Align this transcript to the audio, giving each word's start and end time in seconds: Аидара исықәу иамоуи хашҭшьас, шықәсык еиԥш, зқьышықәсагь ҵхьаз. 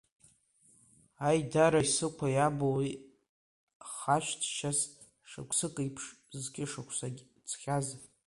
Аидара 1.27 1.81
исықәу 1.85 2.27
иамоуи 2.31 2.89
хашҭшьас, 3.93 4.79
шықәсык 5.29 5.75
еиԥш, 5.83 6.03
зқьышықәсагь 6.41 7.21
ҵхьаз. 7.47 7.87